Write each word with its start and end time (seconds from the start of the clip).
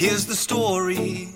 Here's 0.00 0.24
the 0.24 0.34
story 0.34 1.28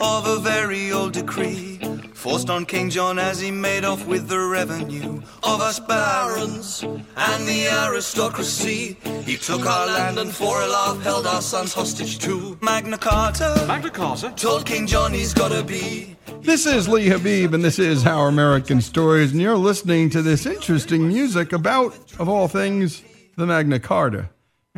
of 0.00 0.26
a 0.26 0.40
very 0.40 0.90
old 0.90 1.12
decree 1.12 1.78
forced 2.14 2.50
on 2.50 2.66
King 2.66 2.90
John 2.90 3.16
as 3.16 3.38
he 3.40 3.52
made 3.52 3.84
off 3.84 4.08
with 4.08 4.26
the 4.26 4.40
revenue 4.40 5.22
of 5.44 5.60
us 5.60 5.78
barons 5.78 6.82
and 6.82 7.46
the 7.46 7.68
aristocracy. 7.68 8.96
He 9.24 9.36
took 9.36 9.64
our 9.64 9.86
land 9.86 10.18
and 10.18 10.34
for 10.34 10.60
a 10.60 10.66
laugh 10.66 11.00
held 11.00 11.28
our 11.28 11.40
sons 11.40 11.72
hostage 11.72 12.18
too. 12.18 12.58
Magna 12.60 12.98
Carta, 12.98 13.64
Magna 13.68 13.90
Carta. 13.90 14.32
told 14.34 14.66
King 14.66 14.88
John 14.88 15.12
he's 15.12 15.32
gotta 15.32 15.62
be. 15.62 16.16
This 16.40 16.66
is 16.66 16.88
Lee 16.88 17.06
Habeeb, 17.06 17.54
and 17.54 17.62
this 17.62 17.78
is 17.78 18.04
Our 18.04 18.26
American 18.26 18.80
Stories, 18.80 19.30
and 19.30 19.40
you're 19.40 19.56
listening 19.56 20.10
to 20.10 20.22
this 20.22 20.44
interesting 20.44 21.06
music 21.06 21.52
about, 21.52 21.94
of 22.18 22.28
all 22.28 22.48
things, 22.48 23.00
the 23.36 23.46
Magna 23.46 23.78
Carta. 23.78 24.28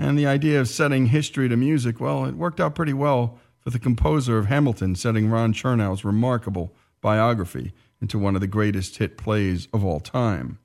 And 0.01 0.19
the 0.19 0.27
idea 0.27 0.59
of 0.59 0.67
setting 0.67 1.07
history 1.07 1.47
to 1.51 1.59
music, 1.59 2.01
well, 2.01 2.25
it 2.25 2.35
worked 2.35 2.59
out 2.59 2.75
pretty 2.75 2.95
well 2.95 3.39
for 3.59 3.69
the 3.69 3.79
composer 3.79 4.39
of 4.39 4.47
Hamilton, 4.47 4.95
setting 4.95 5.29
Ron 5.29 5.53
Chernow's 5.53 6.07
remarkable 6.07 6.73
biography 7.03 7.75
into 8.01 8.19
one 8.19 8.35
of 8.35 8.41
the 8.41 8.47
greatest 8.47 8.97
hit 8.97 9.19
plays 9.19 9.69
of 9.75 9.85
all 9.85 10.01
time. 10.01 10.59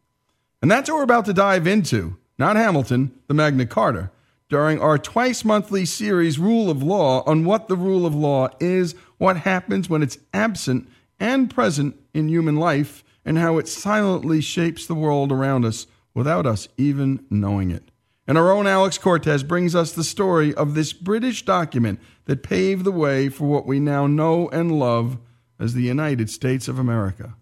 And 0.62 0.72
that's 0.72 0.90
what 0.90 0.96
we're 0.96 1.04
about 1.04 1.26
to 1.26 1.34
dive 1.34 1.68
into, 1.68 2.16
not 2.38 2.56
Hamilton, 2.56 3.12
the 3.28 3.34
Magna 3.34 3.66
Carta, 3.66 4.10
during 4.48 4.80
our 4.80 4.98
twice 4.98 5.44
monthly 5.44 5.84
series, 5.84 6.40
Rule 6.40 6.70
of 6.70 6.82
Law, 6.82 7.22
on 7.26 7.44
what 7.44 7.68
the 7.68 7.76
rule 7.76 8.06
of 8.06 8.16
law 8.16 8.48
is, 8.62 8.96
what 9.18 9.36
happens 9.36 9.90
when 9.90 10.02
it's 10.02 10.18
absent 10.34 10.88
and 11.20 11.54
present 11.54 12.00
in 12.14 12.30
human 12.30 12.56
life, 12.56 13.04
and 13.26 13.38
how 13.38 13.58
it 13.58 13.68
silently 13.68 14.40
shapes 14.40 14.86
the 14.86 14.96
world 14.96 15.30
around 15.30 15.66
us 15.66 15.88
without 16.14 16.46
us 16.46 16.70
even 16.78 17.26
knowing 17.30 17.70
it. 17.70 17.92
And 18.28 18.40
our 18.40 18.52
own 18.52 18.66
Alex 18.66 18.98
Cortez 18.98 19.44
brings 19.44 19.76
us 19.76 19.92
the 19.92 20.04
story 20.04 20.54
of 20.54 20.74
this 20.74 20.94
British 20.94 21.46
document 21.46 22.00
that 22.26 22.42
paved 22.42 22.84
the 22.84 22.92
way 22.92 23.30
for 23.30 23.46
what 23.46 23.68
we 23.68 23.80
now 23.80 24.08
know 24.08 24.50
and 24.50 24.80
love 24.80 25.20
as 25.60 25.74
the 25.74 25.84
United 25.84 26.30
States 26.30 26.68
of 26.68 26.80
America. 26.80 27.36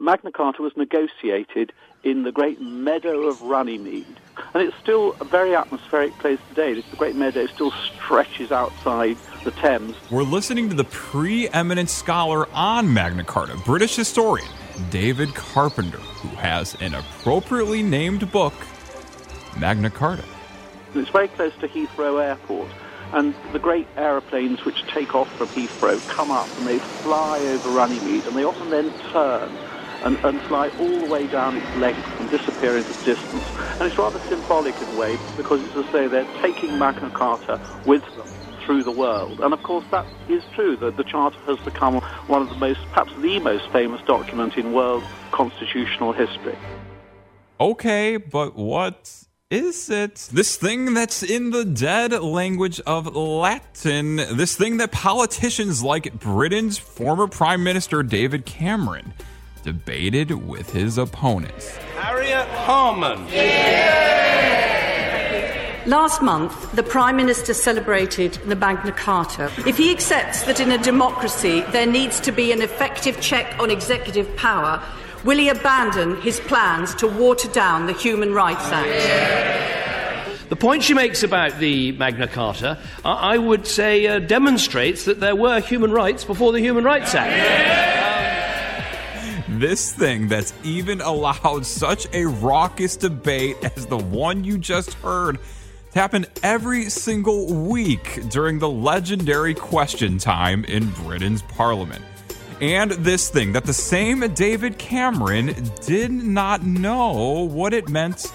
Magna 0.00 0.32
Carta 0.32 0.62
was 0.62 0.76
negotiated 0.76 1.72
in 2.02 2.22
the 2.22 2.32
great 2.32 2.60
meadow 2.60 3.28
of 3.28 3.42
Runnymede. 3.42 4.06
And 4.54 4.62
it's 4.62 4.76
still 4.78 5.16
a 5.20 5.24
very 5.24 5.54
atmospheric 5.54 6.12
place 6.18 6.38
today. 6.48 6.74
The 6.74 6.96
great 6.96 7.16
meadow 7.16 7.46
still 7.46 7.72
stretches 7.72 8.50
outside 8.50 9.16
the 9.44 9.50
Thames. 9.52 9.96
We're 10.10 10.22
listening 10.22 10.68
to 10.68 10.74
the 10.74 10.84
preeminent 10.84 11.90
scholar 11.90 12.48
on 12.52 12.92
Magna 12.92 13.24
Carta, 13.24 13.56
British 13.64 13.96
historian 13.96 14.48
David 14.90 15.34
Carpenter, 15.34 15.98
who 15.98 16.28
has 16.36 16.76
an 16.80 16.94
appropriately 16.94 17.82
named 17.82 18.30
book, 18.30 18.54
Magna 19.56 19.90
Carta. 19.90 20.24
It's 20.94 21.10
very 21.10 21.28
close 21.28 21.52
to 21.60 21.68
Heathrow 21.68 22.22
Airport. 22.22 22.68
And 23.12 23.34
the 23.52 23.58
great 23.58 23.86
aeroplanes 23.96 24.64
which 24.64 24.86
take 24.88 25.14
off 25.14 25.32
from 25.36 25.48
Heathrow 25.48 26.06
come 26.08 26.30
up 26.30 26.48
and 26.58 26.66
they 26.66 26.78
fly 26.78 27.38
over 27.38 27.70
Runnymede 27.70 28.26
and 28.26 28.36
they 28.36 28.44
often 28.44 28.68
then 28.70 28.92
turn 29.12 29.50
and, 30.04 30.16
and 30.24 30.40
fly 30.42 30.68
all 30.78 31.00
the 31.00 31.06
way 31.06 31.26
down 31.26 31.56
its 31.56 31.76
length 31.76 32.06
and 32.20 32.30
disappear 32.30 32.76
into 32.76 32.92
distance. 33.04 33.44
And 33.80 33.82
it's 33.82 33.98
rather 33.98 34.20
symbolic 34.28 34.76
in 34.76 34.88
a 34.88 34.98
way 34.98 35.18
because 35.36 35.62
it's 35.62 35.76
as 35.76 35.90
though 35.92 36.08
they're 36.08 36.28
taking 36.42 36.78
Magna 36.78 37.10
Carta 37.10 37.60
with 37.86 38.02
them 38.16 38.28
through 38.64 38.84
the 38.84 38.92
world. 38.92 39.40
And 39.40 39.54
of 39.54 39.62
course 39.62 39.86
that 39.90 40.06
is 40.28 40.42
true, 40.54 40.76
that 40.76 40.96
the 40.98 41.04
Charter 41.04 41.38
has 41.46 41.58
become 41.60 42.02
one 42.26 42.42
of 42.42 42.50
the 42.50 42.56
most, 42.56 42.80
perhaps 42.90 43.12
the 43.20 43.40
most 43.40 43.68
famous 43.70 44.02
document 44.02 44.58
in 44.58 44.72
world 44.72 45.02
constitutional 45.32 46.12
history. 46.12 46.56
Okay, 47.58 48.18
but 48.18 48.54
what 48.54 49.24
is 49.50 49.88
it? 49.88 50.28
This 50.30 50.56
thing 50.56 50.92
that's 50.92 51.22
in 51.22 51.50
the 51.50 51.64
dead 51.64 52.12
language 52.12 52.80
of 52.80 53.16
Latin, 53.16 54.16
this 54.16 54.56
thing 54.56 54.76
that 54.76 54.92
politicians 54.92 55.82
like 55.82 56.12
Britain's 56.20 56.76
former 56.76 57.26
Prime 57.26 57.64
Minister 57.64 58.02
David 58.02 58.44
Cameron 58.44 59.14
debated 59.62 60.30
with 60.32 60.70
his 60.72 60.98
opponents. 60.98 61.76
Harriet 61.96 62.46
Harman. 62.48 63.24
Last 65.88 66.20
month, 66.20 66.72
the 66.72 66.82
Prime 66.82 67.16
Minister 67.16 67.54
celebrated 67.54 68.34
the 68.44 68.56
Magna 68.56 68.92
Carta. 68.92 69.50
If 69.66 69.78
he 69.78 69.90
accepts 69.90 70.42
that 70.42 70.60
in 70.60 70.72
a 70.72 70.78
democracy 70.78 71.62
there 71.72 71.86
needs 71.86 72.20
to 72.20 72.32
be 72.32 72.52
an 72.52 72.60
effective 72.60 73.18
check 73.22 73.58
on 73.58 73.70
executive 73.70 74.36
power, 74.36 74.82
will 75.24 75.38
he 75.38 75.48
abandon 75.48 76.20
his 76.20 76.40
plans 76.40 76.94
to 76.96 77.06
water 77.06 77.48
down 77.48 77.86
the 77.86 77.92
Human 77.92 78.32
Rights 78.34 78.70
Act? 78.70 80.48
The 80.48 80.56
point 80.56 80.82
she 80.82 80.94
makes 80.94 81.22
about 81.22 81.58
the 81.58 81.92
Magna 81.92 82.26
Carta, 82.26 82.78
I 83.04 83.34
I 83.34 83.38
would 83.38 83.66
say, 83.66 84.06
uh, 84.06 84.18
demonstrates 84.18 85.04
that 85.04 85.20
there 85.20 85.36
were 85.36 85.60
human 85.60 85.92
rights 85.92 86.24
before 86.24 86.52
the 86.52 86.60
Human 86.60 86.84
Rights 86.84 87.14
Act. 87.14 87.84
This 89.48 89.92
thing 89.92 90.28
that's 90.28 90.52
even 90.62 91.00
allowed 91.00 91.66
such 91.66 92.06
a 92.12 92.26
raucous 92.26 92.96
debate 92.96 93.56
as 93.76 93.86
the 93.86 93.98
one 93.98 94.44
you 94.44 94.56
just 94.56 94.92
heard 94.94 95.38
to 95.92 95.98
happen 95.98 96.26
every 96.42 96.90
single 96.90 97.52
week 97.52 98.20
during 98.28 98.58
the 98.60 98.68
legendary 98.68 99.54
question 99.54 100.18
time 100.18 100.64
in 100.66 100.90
Britain's 100.90 101.42
parliament. 101.42 102.04
And 102.60 102.90
this 102.90 103.28
thing 103.28 103.52
that 103.52 103.64
the 103.64 103.72
same 103.72 104.20
David 104.34 104.78
Cameron 104.78 105.54
did 105.86 106.10
not 106.10 106.64
know 106.64 107.46
what 107.46 107.72
it 107.72 107.88
meant 107.88 108.32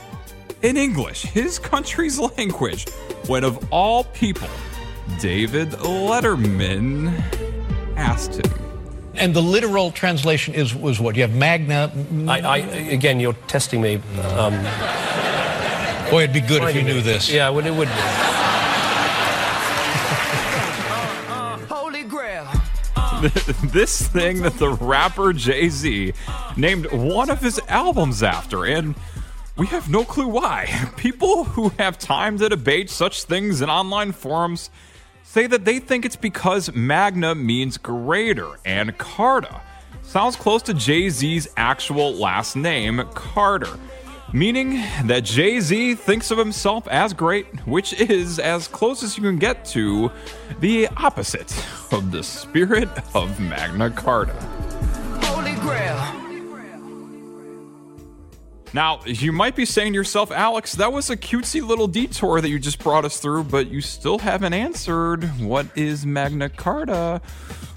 in 0.61 0.77
English, 0.77 1.23
his 1.23 1.59
country's 1.59 2.17
language, 2.37 2.89
when 3.27 3.43
of 3.43 3.71
all 3.71 4.05
people, 4.05 4.47
David 5.19 5.71
Letterman 5.71 7.21
asked 7.97 8.35
him. 8.35 8.51
And 9.15 9.33
the 9.35 9.41
literal 9.41 9.91
translation 9.91 10.55
is 10.55 10.73
was 10.73 10.99
what 10.99 11.15
you 11.15 11.21
have 11.21 11.35
Magna. 11.35 11.91
I, 12.27 12.39
I, 12.39 12.57
again, 12.57 13.19
you're 13.19 13.35
testing 13.47 13.81
me. 13.81 14.01
Um, 14.35 14.53
Boy, 16.09 16.23
it'd 16.23 16.33
be 16.33 16.41
good 16.41 16.63
if 16.63 16.75
you 16.75 16.81
knew 16.81 17.01
this. 17.01 17.29
Yeah, 17.29 17.49
well, 17.49 17.65
it 17.65 17.73
would. 17.73 17.89
this 23.63 24.07
thing 24.07 24.41
that 24.41 24.57
the 24.57 24.69
rapper 24.69 25.31
Jay 25.33 25.69
Z 25.69 26.13
named 26.57 26.91
one 26.91 27.29
of 27.29 27.39
his 27.39 27.59
albums 27.67 28.21
after, 28.21 28.65
and 28.65 28.95
we 29.55 29.67
have 29.67 29.89
no 29.89 30.03
clue 30.03 30.27
why. 30.27 30.67
People 30.97 31.45
who 31.45 31.69
have 31.79 31.97
time 31.97 32.37
to 32.39 32.49
debate 32.49 32.89
such 32.89 33.23
things 33.23 33.61
in 33.61 33.69
online 33.69 34.11
forums 34.11 34.69
say 35.23 35.47
that 35.47 35.63
they 35.63 35.79
think 35.79 36.05
it's 36.05 36.15
because 36.15 36.73
Magna 36.73 37.33
means 37.33 37.77
greater 37.77 38.59
and 38.65 38.97
Carta 38.97 39.61
sounds 40.01 40.35
close 40.35 40.61
to 40.63 40.73
Jay 40.73 41.09
Z's 41.09 41.47
actual 41.55 42.13
last 42.13 42.55
name, 42.55 43.03
Carter. 43.13 43.79
Meaning 44.35 44.81
that 45.03 45.23
Jay 45.23 45.59
Z 45.59 45.93
thinks 45.93 46.31
of 46.31 46.39
himself 46.39 46.87
as 46.87 47.13
great, 47.13 47.45
which 47.67 47.93
is 47.93 48.39
as 48.39 48.67
close 48.67 49.03
as 49.03 49.15
you 49.15 49.21
can 49.21 49.37
get 49.37 49.63
to 49.65 50.11
the 50.59 50.87
opposite 50.97 51.55
of 51.91 52.11
the 52.11 52.23
spirit 52.23 52.89
of 53.13 53.39
Magna 53.39 53.91
Carta. 53.91 54.33
Holy 55.21 55.53
Grail. 55.61 56.23
Now, 58.73 59.01
you 59.05 59.31
might 59.31 59.55
be 59.55 59.65
saying 59.65 59.93
to 59.93 59.97
yourself, 59.97 60.31
Alex, 60.31 60.73
that 60.73 60.91
was 60.91 61.11
a 61.11 61.15
cutesy 61.15 61.61
little 61.61 61.87
detour 61.87 62.41
that 62.41 62.49
you 62.49 62.57
just 62.57 62.79
brought 62.79 63.05
us 63.05 63.19
through, 63.19 63.43
but 63.43 63.69
you 63.69 63.81
still 63.81 64.17
haven't 64.17 64.53
answered 64.53 65.25
what 65.39 65.67
is 65.77 66.07
Magna 66.07 66.49
Carta? 66.49 67.21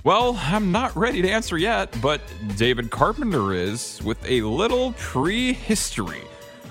Well, 0.05 0.39
I'm 0.41 0.73
not 0.73 0.97
ready 0.97 1.21
to 1.21 1.29
answer 1.29 1.59
yet, 1.59 1.95
but 2.01 2.23
David 2.57 2.91
Carpenter 2.91 3.53
is 3.53 4.01
with 4.03 4.25
a 4.25 4.41
little 4.41 4.93
prehistory, 4.93 6.23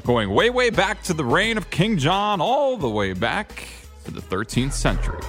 going 0.06 0.30
way, 0.30 0.50
way 0.50 0.70
back 0.70 1.02
to 1.04 1.14
the 1.14 1.26
reign 1.26 1.58
of 1.58 1.70
King 1.72 1.98
John, 1.98 2.40
all 2.40 2.78
the 2.78 2.90
way 2.90 3.14
back 3.14 3.68
to 4.06 4.12
the 4.12 4.22
13th 4.22 4.74
century. 4.74 5.20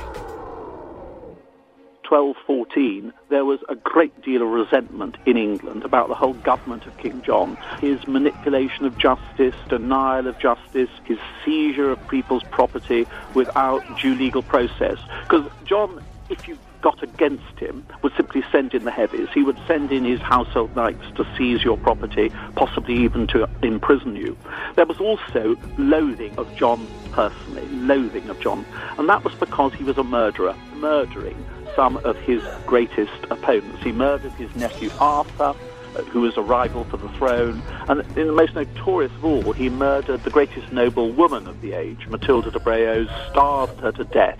1214, 2.08 3.12
there 3.30 3.44
was 3.44 3.58
a 3.68 3.74
great 3.74 4.22
deal 4.22 4.42
of 4.42 4.48
resentment 4.48 5.16
in 5.26 5.36
England 5.36 5.84
about 5.84 6.08
the 6.08 6.14
whole 6.14 6.34
government 6.34 6.86
of 6.86 6.96
King 6.98 7.20
John. 7.22 7.56
His 7.80 8.06
manipulation 8.06 8.84
of 8.84 8.96
justice, 8.96 9.56
denial 9.68 10.28
of 10.28 10.38
justice, 10.38 10.90
his 11.04 11.18
seizure 11.44 11.90
of 11.90 12.08
people's 12.08 12.44
property 12.44 13.06
without 13.34 13.82
due 13.98 14.14
legal 14.14 14.42
process. 14.42 14.98
Because 15.22 15.50
John, 15.64 16.04
if 16.30 16.46
you 16.46 16.56
got 16.86 17.02
against 17.02 17.58
him, 17.58 17.84
would 18.02 18.14
simply 18.14 18.44
send 18.52 18.72
in 18.72 18.84
the 18.84 18.92
heavies. 18.92 19.26
He 19.34 19.42
would 19.42 19.58
send 19.66 19.90
in 19.90 20.04
his 20.04 20.20
household 20.20 20.76
knights 20.76 21.02
to 21.16 21.26
seize 21.36 21.64
your 21.64 21.76
property, 21.76 22.30
possibly 22.54 22.94
even 22.94 23.26
to 23.28 23.48
imprison 23.60 24.14
you. 24.14 24.38
There 24.76 24.86
was 24.86 25.00
also 25.00 25.56
loathing 25.78 26.38
of 26.38 26.46
John 26.54 26.86
personally, 27.10 27.66
loathing 27.70 28.30
of 28.30 28.38
John. 28.38 28.64
And 28.98 29.08
that 29.08 29.24
was 29.24 29.34
because 29.34 29.74
he 29.74 29.82
was 29.82 29.98
a 29.98 30.04
murderer, 30.04 30.54
murdering 30.76 31.44
some 31.74 31.96
of 32.04 32.16
his 32.18 32.40
greatest 32.66 33.24
opponents. 33.30 33.82
He 33.82 33.90
murdered 33.90 34.32
his 34.34 34.54
nephew 34.54 34.90
Arthur, 35.00 35.56
uh, 35.96 36.02
who 36.12 36.20
was 36.20 36.36
a 36.36 36.42
rival 36.42 36.84
for 36.84 36.98
the 36.98 37.08
throne, 37.18 37.62
and 37.88 38.02
in 38.16 38.28
the 38.28 38.32
most 38.32 38.54
notorious 38.54 39.10
of 39.10 39.24
all, 39.24 39.52
he 39.54 39.68
murdered 39.68 40.22
the 40.22 40.30
greatest 40.30 40.70
noble 40.72 41.10
woman 41.10 41.48
of 41.48 41.60
the 41.62 41.72
age, 41.72 42.06
Matilda 42.06 42.52
de 42.52 42.60
Braose, 42.60 43.10
starved 43.32 43.80
her 43.80 43.90
to 43.90 44.04
death 44.04 44.38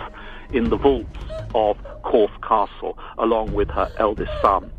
in 0.52 0.70
the 0.70 0.76
vaults 0.76 1.18
of 1.54 1.76
Corfe 2.02 2.40
Castle 2.42 2.98
along 3.18 3.52
with 3.52 3.68
her 3.70 3.90
eldest 3.98 4.32
son. 4.42 4.70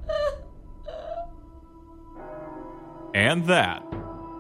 And 3.13 3.45
that 3.47 3.83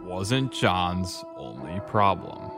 wasn't 0.03 0.51
John's 0.51 1.23
only 1.37 1.79
problem. 1.87 2.51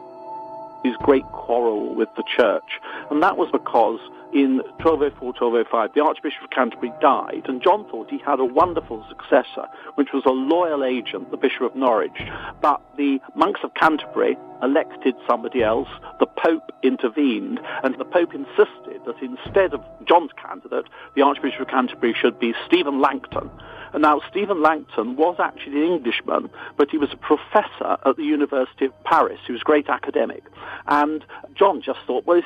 His 0.83 0.95
great 1.03 1.25
quarrel 1.31 1.95
with 1.95 2.09
the 2.15 2.23
church, 2.37 2.79
and 3.09 3.21
that 3.23 3.37
was 3.37 3.49
because 3.51 3.99
in 4.33 4.57
1204 4.83 5.33
1205, 5.33 5.93
the 5.93 6.03
Archbishop 6.03 6.43
of 6.43 6.49
Canterbury 6.49 6.93
died, 7.01 7.45
and 7.47 7.61
John 7.61 7.89
thought 7.89 8.09
he 8.09 8.19
had 8.19 8.39
a 8.39 8.45
wonderful 8.45 9.05
successor, 9.09 9.67
which 9.95 10.09
was 10.13 10.23
a 10.25 10.31
loyal 10.31 10.83
agent, 10.83 11.31
the 11.31 11.37
Bishop 11.37 11.61
of 11.61 11.75
Norwich. 11.75 12.19
But 12.61 12.81
the 12.97 13.19
monks 13.35 13.61
of 13.63 13.73
Canterbury 13.73 14.37
elected 14.61 15.15
somebody 15.27 15.63
else, 15.63 15.89
the 16.19 16.27
Pope 16.27 16.71
intervened, 16.83 17.59
and 17.83 17.95
the 17.97 18.05
Pope 18.05 18.33
insisted 18.35 19.01
that 19.05 19.21
instead 19.21 19.73
of 19.73 19.83
John's 20.05 20.31
candidate, 20.33 20.85
the 21.15 21.21
Archbishop 21.21 21.61
of 21.61 21.67
Canterbury 21.67 22.13
should 22.19 22.39
be 22.39 22.53
Stephen 22.67 23.01
Langton. 23.01 23.49
And 23.93 24.03
now, 24.03 24.21
Stephen 24.29 24.61
Langton 24.61 25.15
was 25.15 25.37
actually 25.39 25.83
an 25.83 25.93
Englishman, 25.93 26.49
but 26.77 26.91
he 26.91 26.97
was 26.97 27.09
a 27.11 27.17
professor 27.17 27.97
at 28.05 28.17
the 28.17 28.23
University 28.23 28.85
of 28.85 29.03
Paris. 29.03 29.39
He 29.47 29.51
was 29.51 29.61
a 29.61 29.65
great 29.65 29.89
academic. 29.89 30.43
And 30.87 31.25
John 31.55 31.81
just 31.81 31.99
thought, 32.05 32.25
well, 32.25 32.41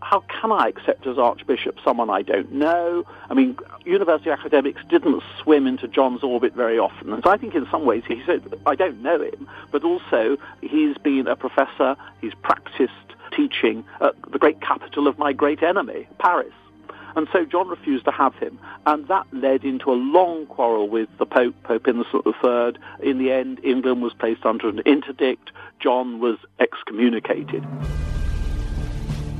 how 0.00 0.24
can 0.28 0.52
I 0.52 0.68
accept 0.68 1.06
as 1.14 1.18
Archbishop 1.18 1.76
someone 1.84 2.10
I 2.10 2.22
don't 2.22 2.52
know? 2.52 3.04
I 3.30 3.34
mean, 3.34 3.56
university 3.84 4.30
academics 4.30 4.82
didn't 4.88 5.22
swim 5.40 5.66
into 5.66 5.86
John's 5.88 6.22
orbit 6.22 6.54
very 6.54 6.78
often. 6.78 7.12
And 7.12 7.22
so 7.22 7.30
I 7.30 7.36
think 7.36 7.54
in 7.54 7.66
some 7.70 7.84
ways 7.84 8.02
he 8.06 8.22
said, 8.26 8.42
I 8.66 8.74
don't 8.74 9.00
know 9.02 9.20
him, 9.22 9.48
but 9.70 9.84
also 9.84 10.36
he's 10.60 10.98
been 10.98 11.26
a 11.26 11.36
professor, 11.36 11.96
he's 12.20 12.34
practiced 12.42 12.92
teaching 13.34 13.84
at 14.00 14.14
the 14.30 14.38
great 14.38 14.60
capital 14.60 15.06
of 15.06 15.18
my 15.18 15.32
great 15.32 15.62
enemy, 15.62 16.06
Paris. 16.18 16.52
And 17.16 17.28
so 17.32 17.44
John 17.44 17.68
refused 17.68 18.04
to 18.06 18.10
have 18.10 18.34
him. 18.34 18.58
And 18.86 19.06
that 19.06 19.26
led 19.32 19.64
into 19.64 19.92
a 19.92 19.94
long 19.94 20.46
quarrel 20.46 20.88
with 20.88 21.08
the 21.18 21.26
Pope, 21.26 21.54
Pope 21.62 21.86
Innocent 21.86 22.26
III. 22.26 22.74
In 23.08 23.18
the 23.18 23.30
end, 23.30 23.60
England 23.62 24.02
was 24.02 24.12
placed 24.14 24.44
under 24.44 24.68
an 24.68 24.80
interdict. 24.80 25.52
John 25.78 26.18
was 26.18 26.38
excommunicated. 26.58 27.64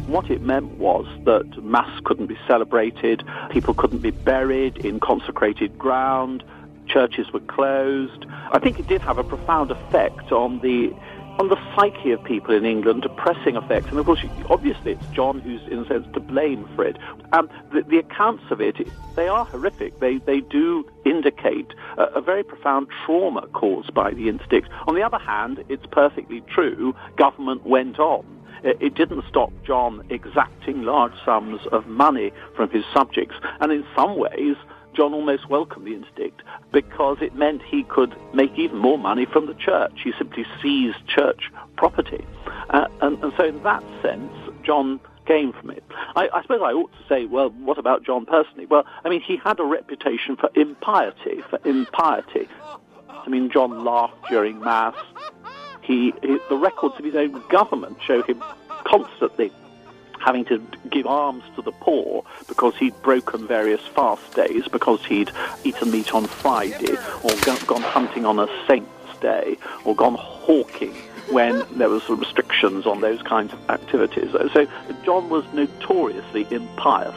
What 0.06 0.30
it 0.30 0.42
meant 0.42 0.78
was 0.78 1.06
that 1.24 1.62
Mass 1.64 2.00
couldn't 2.04 2.26
be 2.26 2.38
celebrated, 2.46 3.22
people 3.50 3.74
couldn't 3.74 4.02
be 4.02 4.10
buried 4.10 4.84
in 4.84 5.00
consecrated 5.00 5.78
ground, 5.78 6.44
churches 6.86 7.32
were 7.32 7.40
closed. 7.40 8.26
I 8.52 8.58
think 8.58 8.78
it 8.78 8.86
did 8.86 9.00
have 9.00 9.18
a 9.18 9.24
profound 9.24 9.70
effect 9.70 10.30
on 10.30 10.60
the 10.60 10.94
on 11.38 11.48
the 11.48 11.58
psyche 11.74 12.12
of 12.12 12.22
people 12.22 12.54
in 12.54 12.64
England, 12.64 13.02
depressing 13.02 13.56
effect. 13.56 13.88
And 13.88 13.98
of 13.98 14.06
course, 14.06 14.24
obviously, 14.48 14.92
it's 14.92 15.06
John 15.08 15.40
who's, 15.40 15.60
in 15.68 15.80
a 15.80 15.88
sense, 15.88 16.06
to 16.14 16.20
blame 16.20 16.68
for 16.76 16.84
it. 16.84 16.96
Um, 17.32 17.50
the, 17.72 17.82
the, 17.82 17.98
accounts 17.98 18.44
of 18.50 18.60
it, 18.60 18.76
they 19.16 19.26
are 19.26 19.44
horrific. 19.44 19.98
They, 19.98 20.18
they 20.18 20.40
do 20.40 20.88
indicate 21.04 21.74
a, 21.98 22.04
a, 22.04 22.20
very 22.20 22.44
profound 22.44 22.86
trauma 23.04 23.48
caused 23.48 23.92
by 23.92 24.12
the 24.12 24.28
interdict. 24.28 24.68
On 24.86 24.94
the 24.94 25.02
other 25.02 25.18
hand, 25.18 25.64
it's 25.68 25.86
perfectly 25.86 26.40
true, 26.42 26.94
government 27.16 27.66
went 27.66 27.98
on. 27.98 28.24
It, 28.64 28.78
it 28.80 28.94
didn't 28.94 29.24
stop 29.28 29.52
John 29.64 30.04
exacting 30.10 30.82
large 30.82 31.12
sums 31.24 31.60
of 31.70 31.86
money 31.86 32.32
from 32.56 32.70
his 32.70 32.84
subjects. 32.92 33.36
And 33.60 33.70
in 33.70 33.84
some 33.94 34.16
ways, 34.18 34.56
John 34.94 35.12
almost 35.12 35.48
welcomed 35.48 35.86
the 35.86 35.94
interdict 35.94 36.42
because 36.72 37.18
it 37.20 37.34
meant 37.34 37.62
he 37.62 37.82
could 37.84 38.14
make 38.32 38.56
even 38.58 38.78
more 38.78 38.98
money 38.98 39.26
from 39.26 39.46
the 39.46 39.54
church. 39.54 40.00
He 40.02 40.12
simply 40.16 40.46
seized 40.62 41.06
church 41.06 41.50
property. 41.76 42.24
Uh, 42.70 42.86
and, 43.02 43.22
and, 43.22 43.32
so, 43.36 43.44
in 43.44 43.62
that 43.64 43.84
sense, 44.02 44.32
John 44.62 45.00
gained 45.26 45.54
from 45.56 45.70
it. 45.70 45.84
I, 46.16 46.28
I, 46.32 46.42
suppose 46.42 46.60
I 46.62 46.72
ought 46.72 46.92
to 46.92 47.08
say, 47.08 47.26
well, 47.26 47.50
what 47.50 47.78
about 47.78 48.04
John 48.04 48.24
personally? 48.24 48.66
Well, 48.66 48.84
I 49.04 49.08
mean, 49.08 49.20
he 49.20 49.36
had 49.36 49.58
a 49.58 49.64
reputation 49.64 50.36
for 50.36 50.50
impiety, 50.54 51.42
for 51.50 51.58
impiety. 51.64 52.48
I 53.08 53.28
mean, 53.28 53.50
John 53.50 53.84
laughed 53.84 54.28
during 54.28 54.60
Mass. 54.60 54.94
He, 55.84 56.12
he 56.22 56.38
the 56.48 56.56
records 56.56 56.96
of 56.98 57.04
his 57.04 57.14
own 57.14 57.42
government 57.48 57.98
show 58.02 58.22
him 58.22 58.42
constantly 58.84 59.52
having 60.24 60.44
to 60.46 60.62
give 60.90 61.06
alms 61.06 61.44
to 61.54 61.62
the 61.62 61.72
poor 61.72 62.24
because 62.48 62.74
he'd 62.76 62.94
broken 63.02 63.46
various 63.46 63.82
fast 63.88 64.34
days, 64.34 64.66
because 64.68 65.04
he'd 65.04 65.30
eaten 65.64 65.90
meat 65.90 66.14
on 66.14 66.26
Friday, 66.26 66.96
or 67.22 67.30
gone 67.66 67.82
hunting 67.82 68.24
on 68.24 68.38
a 68.38 68.48
saint's 68.66 69.18
day, 69.20 69.58
or 69.84 69.94
gone 69.94 70.14
hawking 70.14 70.94
when 71.30 71.64
there 71.78 71.88
was 71.88 72.08
restrictions 72.08 72.86
on 72.86 73.00
those 73.00 73.20
kinds 73.22 73.52
of 73.52 73.70
activities. 73.70 74.30
So 74.52 74.66
John 75.04 75.28
was 75.28 75.44
notoriously 75.52 76.46
impious. 76.50 77.14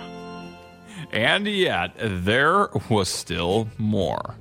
And 1.11 1.47
yet, 1.47 1.93
there 1.97 2.67
was 2.89 3.07
still 3.07 3.69
more. 3.77 4.35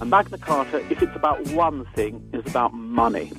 And 0.00 0.10
Magna 0.10 0.38
Carta, 0.38 0.78
if 0.90 1.02
it's 1.02 1.16
about 1.16 1.44
one 1.48 1.84
thing, 1.94 2.28
is 2.32 2.46
about 2.46 2.72
money. 2.72 3.32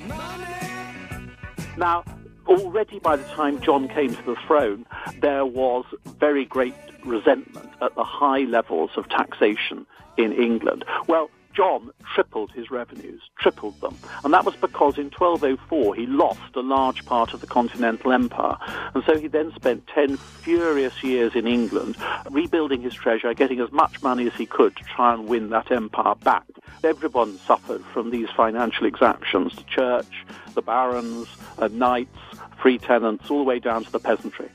Now, 1.77 2.03
already 2.47 3.00
by 3.00 3.15
the 3.15 3.23
time 3.29 3.61
John 3.61 3.88
came 3.88 4.13
to 4.13 4.23
the 4.23 4.35
throne, 4.45 4.85
there 5.21 5.45
was 5.45 5.85
very 6.19 6.44
great 6.45 6.75
resentment 7.06 7.69
at 7.81 7.95
the 7.95 8.03
high 8.03 8.41
levels 8.41 8.91
of 8.97 9.07
taxation 9.07 9.85
in 10.17 10.33
England. 10.33 10.83
Well, 11.07 11.29
John 11.54 11.92
tripled 12.13 12.51
his 12.51 12.72
revenues, 12.72 13.22
tripled 13.40 13.80
them. 13.81 13.98
And 14.24 14.34
that 14.34 14.46
was 14.46 14.56
because 14.56 14.98
in 14.98 15.10
1204 15.10 15.96
he 15.96 16.06
lost 16.06 16.56
a 16.56 16.62
large 16.62 17.06
part 17.06 17.34
of 17.34 17.42
the 17.42 17.48
continental 17.48 18.12
empire. 18.12 18.57
And 18.94 19.04
so 19.04 19.18
he 19.18 19.28
then 19.28 19.54
spent 19.56 19.88
10 19.88 20.18
furious 20.18 21.04
years 21.04 21.36
in 21.36 21.48
England 21.48 21.98
rebuilding 22.30 22.81
his 22.81 22.94
treasure, 22.94 23.34
getting 23.34 23.60
as 23.60 23.72
much 23.72 24.01
money 24.01 24.28
as 24.28 24.34
he 24.36 24.46
could 24.46 24.75
to 24.75 24.84
try 24.84 25.13
and 25.13 25.28
win 25.28 25.50
that 25.50 25.72
empire 25.72 26.16
back. 26.16 26.46
Everyone 26.84 27.38
suffered 27.40 27.84
from 27.86 28.12
these 28.12 28.30
financial 28.30 28.86
exactions 28.86 29.56
the 29.56 29.63
church, 29.63 30.25
the 30.54 30.62
barons, 30.62 31.28
uh, 31.57 31.68
knights, 31.72 32.18
free 32.62 32.78
tenants, 32.78 33.30
all 33.30 33.40
the 33.40 33.44
way 33.44 33.60
down 33.60 33.84
to 33.84 33.92
the 33.92 34.00
peasantry. 34.00 34.50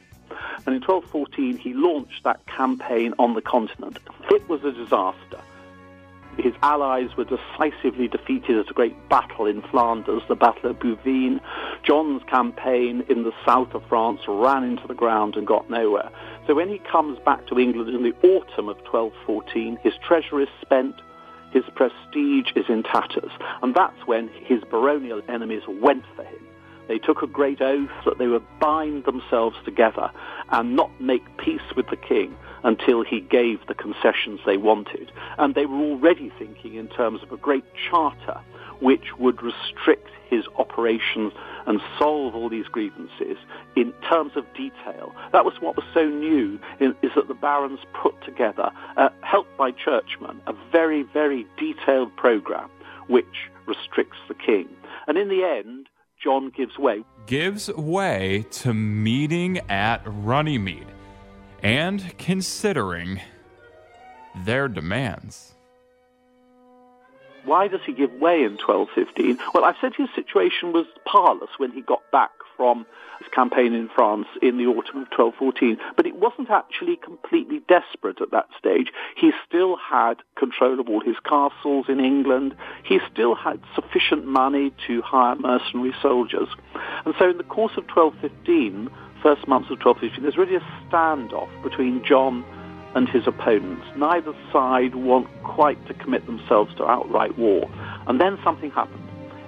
And 0.66 0.74
in 0.74 0.82
1214, 0.82 1.58
he 1.58 1.74
launched 1.74 2.24
that 2.24 2.46
campaign 2.46 3.12
on 3.18 3.34
the 3.34 3.42
continent. 3.42 3.98
It 4.30 4.48
was 4.48 4.64
a 4.64 4.72
disaster. 4.72 5.38
His 6.38 6.54
allies 6.62 7.16
were 7.16 7.24
decisively 7.24 8.08
defeated 8.08 8.58
at 8.58 8.70
a 8.70 8.74
great 8.74 9.08
battle 9.08 9.46
in 9.46 9.62
Flanders, 9.62 10.22
the 10.28 10.34
Battle 10.34 10.70
of 10.70 10.78
Bouvines. 10.78 11.40
John's 11.82 12.22
campaign 12.24 13.04
in 13.08 13.22
the 13.22 13.32
south 13.46 13.74
of 13.74 13.82
France 13.88 14.20
ran 14.26 14.64
into 14.64 14.86
the 14.86 14.94
ground 14.94 15.36
and 15.36 15.46
got 15.46 15.70
nowhere. 15.70 16.10
So 16.46 16.54
when 16.54 16.68
he 16.68 16.78
comes 16.78 17.18
back 17.20 17.46
to 17.48 17.58
England 17.58 17.94
in 17.94 18.02
the 18.02 18.14
autumn 18.26 18.68
of 18.68 18.76
1214, 18.90 19.78
his 19.82 19.94
treasure 20.06 20.40
is 20.40 20.48
spent, 20.60 20.94
his 21.52 21.64
prestige 21.74 22.50
is 22.56 22.64
in 22.68 22.82
tatters. 22.82 23.30
And 23.62 23.74
that's 23.74 24.06
when 24.06 24.28
his 24.44 24.62
baronial 24.70 25.22
enemies 25.28 25.62
went 25.68 26.04
for 26.16 26.24
him. 26.24 26.46
They 26.88 26.98
took 26.98 27.22
a 27.22 27.26
great 27.26 27.60
oath 27.60 27.90
that 28.04 28.18
they 28.18 28.26
would 28.26 28.44
bind 28.60 29.04
themselves 29.04 29.56
together 29.64 30.10
and 30.50 30.76
not 30.76 30.90
make 31.00 31.36
peace 31.38 31.74
with 31.76 31.88
the 31.88 31.96
king 31.96 32.36
until 32.62 33.02
he 33.02 33.20
gave 33.20 33.66
the 33.66 33.74
concessions 33.74 34.40
they 34.44 34.56
wanted. 34.56 35.10
And 35.38 35.54
they 35.54 35.66
were 35.66 35.78
already 35.78 36.32
thinking 36.38 36.74
in 36.74 36.88
terms 36.88 37.22
of 37.22 37.32
a 37.32 37.36
great 37.36 37.64
charter 37.90 38.40
which 38.80 39.16
would 39.18 39.42
restrict 39.42 40.08
his 40.28 40.44
operations 40.56 41.32
and 41.66 41.80
solve 41.98 42.34
all 42.34 42.48
these 42.48 42.66
grievances 42.66 43.36
in 43.76 43.92
terms 44.08 44.32
of 44.36 44.44
detail. 44.54 45.14
That 45.32 45.44
was 45.44 45.54
what 45.60 45.76
was 45.76 45.84
so 45.94 46.06
new, 46.06 46.58
is 46.80 47.10
that 47.14 47.28
the 47.28 47.34
barons 47.34 47.80
put 47.94 48.14
together, 48.24 48.70
uh, 48.96 49.10
helped 49.22 49.56
by 49.56 49.70
churchmen, 49.70 50.40
a 50.46 50.54
very, 50.72 51.02
very 51.02 51.46
detailed 51.58 52.14
program 52.16 52.68
which 53.06 53.50
restricts 53.66 54.18
the 54.28 54.34
king. 54.34 54.68
And 55.06 55.18
in 55.18 55.28
the 55.28 55.44
end, 55.44 55.88
John 56.24 56.50
gives 56.50 56.78
way. 56.78 57.04
Gives 57.26 57.68
way 57.68 58.46
to 58.52 58.72
meeting 58.72 59.58
at 59.68 60.00
Runnymede 60.06 60.86
and 61.62 62.16
considering 62.16 63.20
their 64.44 64.68
demands. 64.68 65.54
Why 67.44 67.68
does 67.68 67.80
he 67.84 67.92
give 67.92 68.10
way 68.14 68.42
in 68.42 68.56
1215? 68.56 69.38
Well, 69.52 69.64
I've 69.64 69.76
said 69.80 69.92
his 69.94 70.08
situation 70.14 70.72
was 70.72 70.86
parlous 71.04 71.50
when 71.58 71.72
he 71.72 71.82
got 71.82 72.00
back 72.10 72.30
from 72.56 72.86
his 73.18 73.28
campaign 73.32 73.72
in 73.72 73.88
France 73.94 74.26
in 74.42 74.58
the 74.58 74.66
autumn 74.66 75.02
of 75.02 75.08
1214, 75.16 75.78
but 75.96 76.06
it 76.06 76.16
wasn't 76.16 76.50
actually 76.50 76.96
completely 76.96 77.60
desperate 77.68 78.20
at 78.20 78.30
that 78.30 78.48
stage. 78.58 78.88
He 79.16 79.32
still 79.46 79.76
had 79.76 80.14
control 80.36 80.80
of 80.80 80.88
all 80.88 81.00
his 81.00 81.16
castles 81.24 81.86
in 81.88 82.00
England. 82.00 82.54
He 82.84 82.98
still 83.12 83.34
had 83.34 83.60
sufficient 83.74 84.26
money 84.26 84.72
to 84.86 85.02
hire 85.02 85.36
mercenary 85.36 85.94
soldiers. 86.02 86.48
And 87.04 87.14
so 87.18 87.30
in 87.30 87.38
the 87.38 87.44
course 87.44 87.72
of 87.76 87.84
1215, 87.84 88.90
first 89.22 89.46
months 89.48 89.70
of 89.70 89.78
1215, 89.78 90.22
there's 90.22 90.36
really 90.36 90.56
a 90.56 90.88
standoff 90.88 91.50
between 91.62 92.04
John 92.04 92.44
and 92.94 93.08
his 93.08 93.26
opponents. 93.26 93.84
Neither 93.96 94.32
side 94.52 94.94
want 94.94 95.28
quite 95.42 95.84
to 95.88 95.94
commit 95.94 96.26
themselves 96.26 96.74
to 96.76 96.86
outright 96.86 97.36
war. 97.38 97.68
And 98.06 98.20
then 98.20 98.38
something 98.44 98.70
happened 98.70 99.02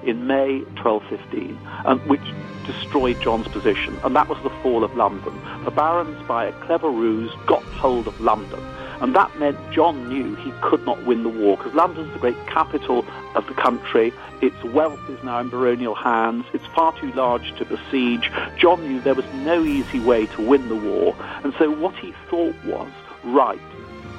in 0.07 0.27
May 0.27 0.61
1215, 0.83 1.59
um, 1.85 2.01
which 2.09 2.21
destroyed 2.65 3.21
John's 3.21 3.49
position, 3.49 3.97
and 4.05 4.15
that 4.17 4.29
was 4.29 4.43
the 4.43 4.51
fall 4.63 4.85
of 4.85 4.95
London. 4.97 5.39
The 5.65 5.71
barons, 5.71 6.21
by 6.27 6.47
a 6.47 6.53
clever 6.65 6.91
ruse, 6.91 7.33
got 7.47 7.63
hold 7.63 8.07
of 8.07 8.21
London. 8.21 8.61
And 9.01 9.15
that 9.15 9.39
meant 9.39 9.59
John 9.73 10.09
knew 10.09 10.35
he 10.37 10.53
could 10.63 10.85
not 10.87 11.05
win 11.05 11.23
the 11.23 11.29
war 11.29 11.57
because 11.59 11.75
London's 11.75 12.13
the 12.15 12.19
great 12.19 12.47
capital 12.47 13.05
of 13.35 13.47
the 13.47 13.53
country. 13.53 14.13
Its 14.41 14.63
wealth 14.65 15.01
is 15.11 15.23
now 15.23 15.39
in 15.39 15.51
baronial 15.51 15.95
hands. 15.95 16.47
It's 16.55 16.65
far 16.67 16.99
too 16.99 17.13
large 17.13 17.55
to 17.59 17.67
besiege. 17.67 18.31
John 18.57 18.81
knew 18.87 19.01
there 19.01 19.15
was 19.15 19.31
no 19.35 19.63
easy 19.65 20.01
way 20.01 20.27
to 20.27 20.43
win 20.47 20.69
the 20.69 20.77
war. 20.77 21.15
And 21.45 21.53
so 21.59 21.71
what 21.71 21.95
he 21.97 22.15
thought 22.31 22.55
was, 22.65 22.91
right, 23.23 23.61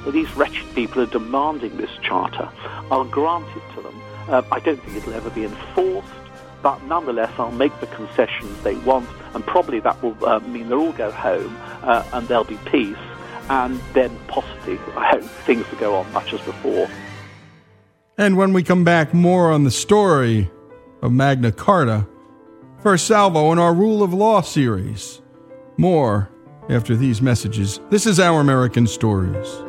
well, 0.04 0.12
these 0.12 0.32
wretched 0.36 0.74
people 0.76 1.02
are 1.02 1.06
demanding 1.06 1.76
this 1.76 1.90
charter. 2.02 2.48
I'll 2.90 3.04
grant 3.04 3.48
it 3.56 3.74
to 3.74 3.82
them. 3.82 4.00
Uh, 4.28 4.42
I 4.52 4.60
don't 4.60 4.82
think 4.82 4.96
it'll 4.96 5.14
ever 5.14 5.30
be 5.30 5.44
enforced, 5.44 6.08
but 6.62 6.82
nonetheless, 6.84 7.32
I'll 7.38 7.50
make 7.52 7.78
the 7.80 7.86
concessions 7.86 8.62
they 8.62 8.76
want, 8.76 9.08
and 9.34 9.44
probably 9.46 9.80
that 9.80 10.02
will 10.02 10.16
uh, 10.26 10.40
mean 10.40 10.68
they'll 10.68 10.80
all 10.80 10.92
go 10.92 11.10
home 11.10 11.56
uh, 11.82 12.04
and 12.12 12.28
there'll 12.28 12.44
be 12.44 12.58
peace 12.66 12.96
and 13.50 13.80
then 13.94 14.16
possibly, 14.28 14.78
I 14.96 15.08
hope, 15.10 15.22
things 15.22 15.68
will 15.70 15.78
go 15.78 15.96
on 15.96 16.12
much 16.12 16.32
as 16.32 16.40
before. 16.42 16.88
And 18.16 18.36
when 18.36 18.52
we 18.52 18.62
come 18.62 18.84
back, 18.84 19.14
more 19.14 19.50
on 19.50 19.64
the 19.64 19.70
story 19.70 20.50
of 21.02 21.12
Magna 21.12 21.52
Carta. 21.52 22.06
First 22.82 23.06
salvo 23.06 23.52
in 23.52 23.58
our 23.58 23.74
Rule 23.74 24.02
of 24.02 24.12
Law 24.12 24.40
series. 24.40 25.22
More 25.76 26.30
after 26.68 26.96
these 26.96 27.22
messages. 27.22 27.80
This 27.90 28.06
is 28.06 28.20
Our 28.20 28.40
American 28.40 28.86
Stories. 28.86 29.67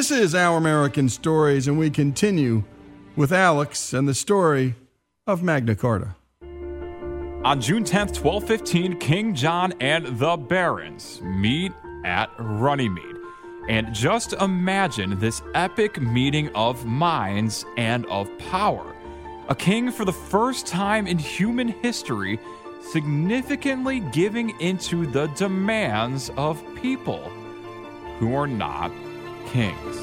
This 0.00 0.10
is 0.10 0.34
Our 0.34 0.56
American 0.56 1.10
Stories, 1.10 1.68
and 1.68 1.78
we 1.78 1.90
continue 1.90 2.64
with 3.16 3.32
Alex 3.32 3.92
and 3.92 4.08
the 4.08 4.14
story 4.14 4.74
of 5.26 5.42
Magna 5.42 5.74
Carta. 5.74 6.16
On 7.44 7.60
June 7.60 7.84
10th, 7.84 8.24
1215, 8.24 8.98
King 8.98 9.34
John 9.34 9.74
and 9.78 10.18
the 10.18 10.38
barons 10.38 11.20
meet 11.20 11.72
at 12.06 12.30
Runnymede. 12.38 13.16
And 13.68 13.92
just 13.92 14.32
imagine 14.32 15.18
this 15.18 15.42
epic 15.54 16.00
meeting 16.00 16.48
of 16.54 16.86
minds 16.86 17.66
and 17.76 18.06
of 18.06 18.26
power. 18.38 18.96
A 19.50 19.54
king, 19.54 19.90
for 19.90 20.06
the 20.06 20.14
first 20.14 20.66
time 20.66 21.06
in 21.06 21.18
human 21.18 21.68
history, 21.68 22.40
significantly 22.90 24.00
giving 24.00 24.58
into 24.60 25.04
the 25.04 25.26
demands 25.26 26.30
of 26.38 26.64
people 26.76 27.30
who 28.18 28.34
are 28.34 28.46
not 28.46 28.90
kings. 29.50 29.96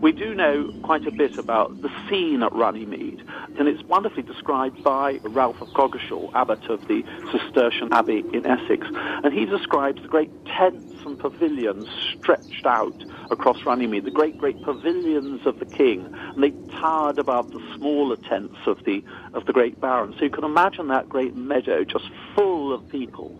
We 0.00 0.12
do 0.12 0.34
know 0.34 0.72
quite 0.82 1.06
a 1.06 1.10
bit 1.10 1.38
about 1.38 1.80
the 1.80 1.90
scene 2.08 2.42
at 2.42 2.52
Runnymede, 2.52 3.22
and 3.58 3.68
it's 3.68 3.82
wonderfully 3.84 4.22
described 4.22 4.82
by 4.82 5.20
Ralph 5.22 5.60
of 5.60 5.68
Coggeshall, 5.68 6.32
abbot 6.34 6.64
of 6.68 6.86
the 6.88 7.04
Cistercian 7.30 7.92
Abbey 7.92 8.24
in 8.32 8.46
Essex. 8.46 8.86
And 8.92 9.32
he 9.32 9.44
describes 9.44 10.00
the 10.02 10.08
great 10.08 10.30
tents 10.46 11.04
and 11.04 11.18
pavilions 11.18 11.88
stretched 12.16 12.66
out 12.66 13.04
across 13.30 13.64
Runnymede, 13.64 14.04
the 14.04 14.10
great, 14.10 14.38
great 14.38 14.60
pavilions 14.62 15.46
of 15.46 15.58
the 15.58 15.66
king, 15.66 16.06
and 16.14 16.42
they 16.42 16.50
towered 16.78 17.18
above 17.18 17.50
the 17.50 17.60
smaller 17.76 18.16
tents 18.16 18.56
of 18.66 18.84
the, 18.84 19.04
of 19.34 19.46
the 19.46 19.52
great 19.52 19.80
barons. 19.80 20.16
So 20.18 20.24
you 20.24 20.30
can 20.30 20.44
imagine 20.44 20.88
that 20.88 21.08
great 21.08 21.34
meadow 21.34 21.84
just 21.84 22.04
full 22.34 22.72
of 22.72 22.88
people. 22.88 23.38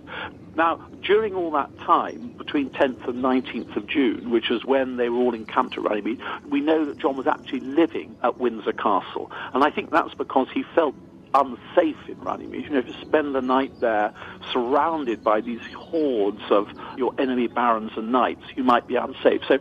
Now, 0.55 0.87
during 1.03 1.35
all 1.35 1.51
that 1.53 1.77
time, 1.79 2.35
between 2.37 2.69
10th 2.71 3.09
and 3.09 3.25
19th 3.25 3.75
of 3.75 3.87
June, 3.87 4.31
which 4.31 4.51
was 4.51 4.65
when 4.67 4.99
they 4.99 5.09
were 5.09 5.17
all 5.17 5.35
encamped 5.35 5.79
at 5.79 5.83
Runnymede, 5.83 6.21
we 6.49 6.61
know 6.61 6.85
that 6.85 6.99
John 6.99 7.17
was 7.17 7.27
actually 7.27 7.61
living 7.61 8.17
at 8.23 8.39
Windsor 8.39 8.75
Castle. 8.75 9.31
And 9.55 9.65
I 9.65 9.71
think 9.71 9.91
that's 10.03 10.15
because 10.15 10.49
he 10.53 10.65
felt 10.75 10.95
unsafe 11.35 11.97
in 12.09 12.19
Runnymede. 12.21 12.65
You 12.65 12.71
know, 12.71 12.83
to 12.83 13.01
spend 13.01 13.35
the 13.35 13.41
night 13.41 13.81
there 13.81 14.13
surrounded 14.53 15.23
by 15.25 15.41
these 15.41 15.61
hordes 15.77 16.43
of 16.51 16.69
your 16.97 17.15
enemy 17.19 17.47
barons 17.47 17.93
and 17.97 18.13
knights, 18.13 18.43
you 18.57 18.65
might 18.65 18.87
be 18.87 18.97
unsafe. 18.97 19.41
So 19.49 19.59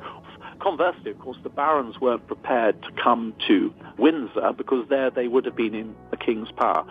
conversely, 0.60 1.12
of 1.12 1.20
course, 1.20 1.38
the 1.44 1.50
barons 1.50 2.02
weren't 2.02 2.28
prepared 2.28 2.82
to 2.84 2.92
come 3.02 3.34
to 3.48 3.74
Windsor 3.98 4.54
because 4.58 4.88
there 4.90 5.10
they 5.10 5.28
would 5.28 5.46
have 5.46 5.56
been 5.56 5.76
in 5.76 5.96
the 6.10 6.18
king's 6.18 6.52
power. 6.52 6.86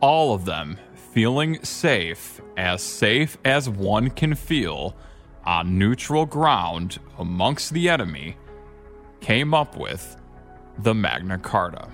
All 0.00 0.34
of 0.34 0.44
them 0.44 0.78
feeling 1.12 1.62
safe, 1.64 2.40
as 2.56 2.82
safe 2.82 3.38
as 3.44 3.68
one 3.68 4.10
can 4.10 4.34
feel, 4.34 4.94
on 5.44 5.78
neutral 5.78 6.26
ground 6.26 6.98
amongst 7.18 7.72
the 7.72 7.88
enemy, 7.88 8.36
came 9.20 9.54
up 9.54 9.76
with 9.76 10.16
the 10.78 10.94
Magna 10.94 11.38
Carta. 11.38 11.88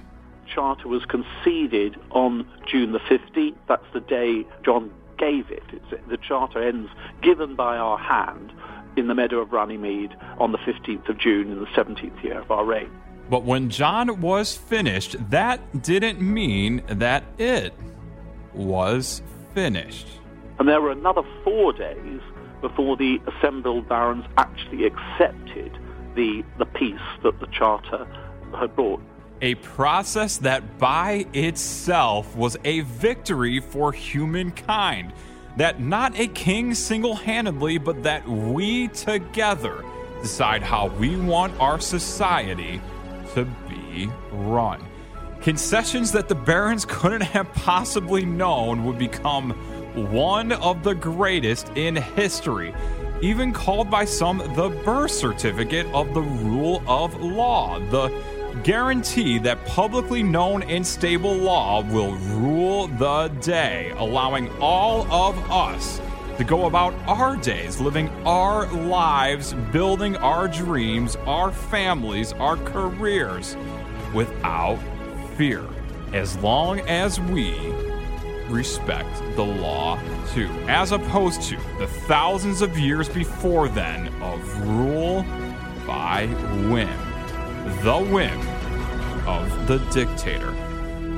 Charter 0.52 0.88
was 0.88 1.04
conceded 1.04 1.97
on 2.11 2.49
June 2.66 2.92
the 2.92 2.99
15th. 3.00 3.54
That's 3.68 3.87
the 3.92 4.00
day 4.00 4.47
John 4.64 4.90
gave 5.18 5.50
it. 5.50 5.62
It's, 5.73 6.02
the 6.09 6.16
charter 6.16 6.62
ends 6.62 6.90
given 7.23 7.54
by 7.54 7.76
our 7.76 7.97
hand 7.97 8.52
in 8.97 9.06
the 9.06 9.14
meadow 9.14 9.38
of 9.38 9.52
Runnymede 9.52 10.14
on 10.38 10.52
the 10.52 10.59
15th 10.59 11.09
of 11.09 11.18
June 11.18 11.50
in 11.50 11.61
the 11.61 11.66
17th 11.66 12.23
year 12.23 12.40
of 12.40 12.50
our 12.50 12.64
reign. 12.64 12.90
But 13.30 13.44
when 13.44 13.71
John 13.71 14.21
was 14.21 14.56
finished, 14.56 15.16
that 15.30 15.82
didn't 15.82 16.21
mean 16.21 16.82
that 16.88 17.25
it 17.38 17.73
was 18.52 19.23
finished. 19.54 20.09
And 20.59 20.68
there 20.68 20.80
were 20.80 20.90
another 20.90 21.23
four 21.44 21.73
days 21.73 22.21
before 22.61 22.97
the 22.97 23.21
assembled 23.26 23.88
barons 23.88 24.25
actually 24.37 24.87
accepted 24.87 25.78
the, 26.14 26.44
the 26.59 26.66
peace 26.66 27.00
that 27.23 27.40
the 27.40 27.47
charter 27.47 28.06
had 28.59 28.75
brought. 28.76 29.02
A 29.42 29.56
process 29.56 30.37
that 30.38 30.78
by 30.78 31.26
itself 31.32 32.37
was 32.37 32.56
a 32.64 32.80
victory 32.80 33.58
for 33.58 33.90
humankind. 33.90 35.12
That 35.56 35.80
not 35.80 36.16
a 36.18 36.28
king 36.28 36.75
single 36.75 37.16
handedly, 37.16 37.76
but 37.76 38.04
that 38.04 38.26
we 38.26 38.87
together 38.87 39.84
decide 40.22 40.62
how 40.62 40.87
we 40.87 41.16
want 41.16 41.58
our 41.61 41.80
society 41.80 42.80
to 43.34 43.44
be 43.68 44.08
run. 44.30 44.80
Concessions 45.40 46.12
that 46.12 46.28
the 46.28 46.37
barons 46.37 46.84
couldn't 46.84 47.22
have 47.22 47.52
possibly 47.52 48.25
known 48.25 48.84
would 48.84 48.96
become 48.96 49.50
one 50.12 50.52
of 50.52 50.84
the 50.84 50.94
greatest 50.94 51.68
in 51.75 51.96
history, 51.96 52.72
even 53.20 53.52
called 53.52 53.90
by 53.90 54.04
some 54.04 54.38
the 54.54 54.68
birth 54.84 55.11
certificate 55.11 55.87
of 55.92 56.14
the 56.14 56.22
rule 56.22 56.80
of 56.87 57.20
law, 57.20 57.80
the 57.90 58.08
guarantee 58.62 59.38
that 59.38 59.64
publicly 59.64 60.23
known 60.23 60.62
and 60.62 60.87
stable 60.87 61.35
law 61.35 61.82
will 61.82 62.14
rule 62.16 62.88
the 62.88 63.28
day, 63.40 63.92
allowing 63.97 64.49
all 64.61 65.11
of 65.12 65.38
us 65.50 66.00
to 66.38 66.44
go 66.44 66.66
about 66.66 66.94
our 67.06 67.37
days, 67.37 67.80
living 67.80 68.09
our 68.26 68.71
lives, 68.73 69.54
building 69.73 70.16
our 70.16 70.49
dreams, 70.49 71.16
our 71.26 71.52
families, 71.52 72.32
our 72.35 72.56
careers 72.56 73.56
without 74.14 74.78
fear, 75.37 75.64
as 76.12 76.37
long 76.38 76.80
as 76.80 77.21
we 77.21 77.54
respect 78.49 79.18
the 79.37 79.44
law 79.44 79.99
too, 80.35 80.49
as 80.68 80.92
opposed 80.92 81.42
to 81.42 81.56
the 81.78 81.87
thousands 82.06 82.62
of 82.62 82.78
years 82.78 83.09
before 83.09 83.68
then 83.68 84.09
of 84.23 84.68
rule 84.68 85.23
by 85.87 86.26
whim 86.68 87.01
the 87.83 87.99
whim 87.99 88.40
of 89.26 89.66
the 89.66 89.78
dictator. 89.92 90.52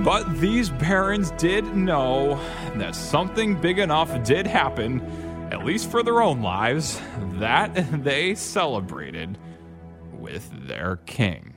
But 0.02 0.38
these 0.40 0.70
barons 0.70 1.30
did 1.32 1.76
know 1.76 2.38
that 2.76 2.94
something 2.94 3.60
big 3.60 3.78
enough 3.78 4.22
did 4.24 4.46
happen, 4.46 5.00
at 5.50 5.64
least 5.64 5.90
for 5.90 6.02
their 6.02 6.20
own 6.20 6.42
lives, 6.42 7.00
that 7.34 7.74
they 8.04 8.34
celebrated 8.34 9.38
with 10.12 10.50
their 10.66 10.96
king. 11.06 11.54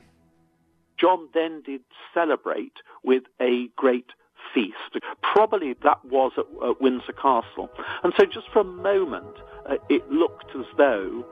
John 0.98 1.28
then 1.34 1.62
did 1.62 1.82
celebrate 2.14 2.72
with 3.02 3.24
a 3.40 3.68
great 3.76 4.10
feast. 4.54 5.04
Probably 5.22 5.74
that 5.84 6.04
was 6.04 6.32
at, 6.38 6.46
at 6.66 6.80
Windsor 6.80 7.12
Castle. 7.12 7.70
And 8.02 8.12
so 8.16 8.24
just 8.24 8.48
for 8.52 8.60
a 8.60 8.64
moment, 8.64 9.36
uh, 9.68 9.76
it 9.88 10.10
looked 10.10 10.56
as 10.56 10.66
though 10.76 11.24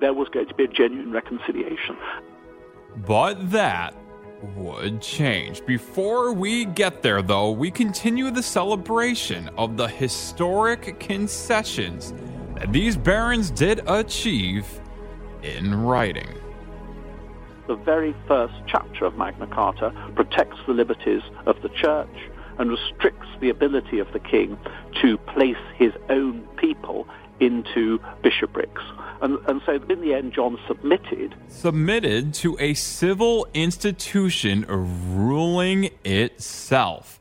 there 0.00 0.12
was 0.12 0.28
going 0.28 0.48
to 0.48 0.54
be 0.54 0.64
a 0.64 0.68
genuine 0.68 1.12
reconciliation. 1.12 1.96
But 2.96 3.50
that 3.50 3.94
would 4.56 5.00
change. 5.00 5.64
Before 5.66 6.32
we 6.32 6.64
get 6.64 7.02
there, 7.02 7.22
though, 7.22 7.50
we 7.50 7.70
continue 7.70 8.30
the 8.30 8.42
celebration 8.42 9.48
of 9.56 9.76
the 9.76 9.88
historic 9.88 11.00
concessions 11.00 12.12
that 12.54 12.72
these 12.72 12.96
barons 12.96 13.50
did 13.50 13.80
achieve 13.88 14.66
in 15.42 15.74
writing. 15.74 16.28
The 17.66 17.76
very 17.76 18.14
first 18.28 18.54
chapter 18.66 19.06
of 19.06 19.16
Magna 19.16 19.46
Carta 19.46 19.92
protects 20.14 20.58
the 20.66 20.74
liberties 20.74 21.22
of 21.46 21.60
the 21.62 21.70
church 21.70 22.30
and 22.58 22.70
restricts 22.70 23.26
the 23.40 23.50
ability 23.50 23.98
of 23.98 24.12
the 24.12 24.20
king 24.20 24.58
to 25.00 25.16
place 25.18 25.56
his 25.76 25.92
own 26.10 26.46
people 26.56 27.08
into 27.40 27.98
bishoprics. 28.22 28.82
And, 29.20 29.38
and 29.48 29.62
so 29.64 29.74
in 29.88 30.00
the 30.00 30.14
end, 30.14 30.32
John 30.32 30.58
submitted. 30.66 31.34
Submitted 31.48 32.34
to 32.34 32.56
a 32.60 32.74
civil 32.74 33.46
institution 33.54 34.64
ruling 34.68 35.90
itself. 36.04 37.20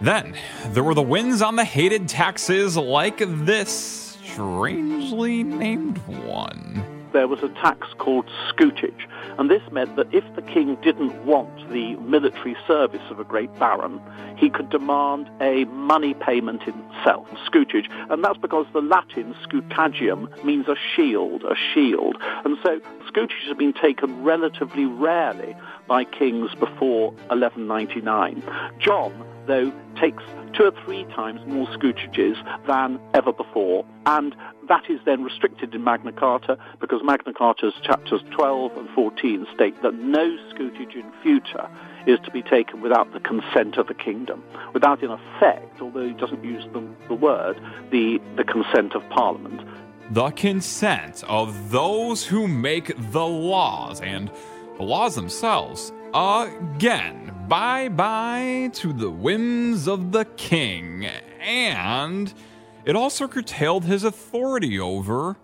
Then 0.00 0.36
there 0.68 0.84
were 0.84 0.94
the 0.94 1.02
wins 1.02 1.42
on 1.42 1.56
the 1.56 1.64
hated 1.64 2.08
taxes, 2.08 2.76
like 2.76 3.18
this 3.18 4.16
strangely 4.22 5.42
named 5.42 5.98
one. 5.98 6.97
There 7.12 7.28
was 7.28 7.42
a 7.42 7.48
tax 7.48 7.88
called 7.98 8.28
scutage, 8.48 9.08
and 9.38 9.50
this 9.50 9.62
meant 9.72 9.96
that 9.96 10.12
if 10.12 10.24
the 10.34 10.42
king 10.42 10.76
didn't 10.82 11.24
want 11.24 11.70
the 11.70 11.96
military 11.96 12.56
service 12.66 13.02
of 13.10 13.18
a 13.18 13.24
great 13.24 13.52
baron, 13.58 14.00
he 14.36 14.50
could 14.50 14.68
demand 14.68 15.30
a 15.40 15.64
money 15.66 16.14
payment 16.14 16.62
himself, 16.62 17.26
scutage, 17.46 17.88
and 18.10 18.22
that's 18.22 18.38
because 18.38 18.66
the 18.72 18.82
Latin 18.82 19.34
scutagium 19.42 20.28
means 20.44 20.68
a 20.68 20.76
shield, 20.94 21.44
a 21.44 21.54
shield. 21.72 22.16
And 22.44 22.58
so 22.62 22.80
scutage 23.06 23.46
has 23.46 23.56
been 23.56 23.72
taken 23.72 24.22
relatively 24.22 24.84
rarely 24.84 25.56
by 25.88 26.04
kings 26.04 26.54
before 26.54 27.10
1199. 27.30 28.42
John 28.78 29.24
though, 29.48 29.72
takes 29.98 30.22
two 30.52 30.64
or 30.64 30.72
three 30.84 31.04
times 31.06 31.40
more 31.46 31.66
scutages 31.68 32.36
than 32.66 33.00
ever 33.14 33.32
before. 33.32 33.84
And 34.06 34.36
that 34.68 34.88
is 34.88 35.00
then 35.04 35.24
restricted 35.24 35.74
in 35.74 35.82
Magna 35.82 36.12
Carta 36.12 36.56
because 36.80 37.02
Magna 37.02 37.32
Carta's 37.32 37.74
chapters 37.82 38.22
12 38.30 38.76
and 38.76 38.88
14 38.90 39.46
state 39.54 39.82
that 39.82 39.94
no 39.94 40.36
scutage 40.50 40.94
in 40.94 41.10
future 41.22 41.68
is 42.06 42.18
to 42.24 42.30
be 42.30 42.42
taken 42.42 42.80
without 42.80 43.12
the 43.12 43.20
consent 43.20 43.76
of 43.76 43.88
the 43.88 43.94
kingdom, 43.94 44.44
without 44.72 45.02
in 45.02 45.10
effect, 45.10 45.80
although 45.80 46.06
he 46.06 46.14
doesn't 46.14 46.44
use 46.44 46.64
the, 46.72 46.86
the 47.08 47.14
word, 47.14 47.60
the, 47.90 48.20
the 48.36 48.44
consent 48.44 48.94
of 48.94 49.02
Parliament. 49.08 49.62
The 50.10 50.30
consent 50.30 51.22
of 51.26 51.70
those 51.70 52.24
who 52.24 52.48
make 52.48 52.94
the 52.96 53.26
laws 53.26 54.00
and 54.00 54.30
the 54.78 54.84
laws 54.84 55.16
themselves 55.16 55.92
again. 56.14 57.34
Bye 57.48 57.88
bye 57.88 58.70
to 58.74 58.92
the 58.92 59.10
whims 59.10 59.88
of 59.88 60.12
the 60.12 60.24
king. 60.36 61.04
And 61.40 62.32
it 62.84 62.94
also 62.94 63.26
curtailed 63.26 63.84
his 63.84 64.04
authority 64.04 64.78
over 64.78 65.36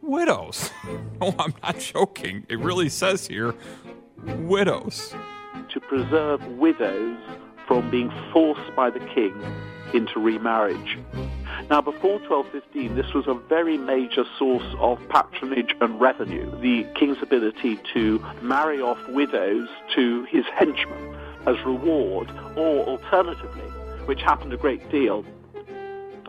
widows. 0.00 0.70
no, 1.20 1.34
I'm 1.38 1.54
not 1.62 1.78
joking. 1.78 2.46
It 2.48 2.58
really 2.58 2.88
says 2.88 3.26
here 3.26 3.54
widows. 4.24 5.14
To 5.72 5.80
preserve 5.80 6.46
widows 6.58 7.18
from 7.68 7.90
being 7.90 8.10
forced 8.32 8.74
by 8.74 8.90
the 8.90 9.00
king 9.00 9.34
into 9.92 10.18
remarriage. 10.18 10.98
Now, 11.72 11.80
before 11.80 12.18
1215, 12.18 12.96
this 12.96 13.14
was 13.14 13.26
a 13.26 13.32
very 13.32 13.78
major 13.78 14.26
source 14.38 14.74
of 14.78 14.98
patronage 15.08 15.74
and 15.80 15.98
revenue, 15.98 16.44
the 16.60 16.84
king's 16.94 17.22
ability 17.22 17.78
to 17.94 18.22
marry 18.42 18.82
off 18.82 18.98
widows 19.08 19.70
to 19.94 20.24
his 20.24 20.44
henchmen 20.54 21.16
as 21.46 21.56
reward, 21.64 22.30
or 22.56 22.84
alternatively, 22.84 23.62
which 24.04 24.20
happened 24.20 24.52
a 24.52 24.58
great 24.58 24.86
deal, 24.90 25.24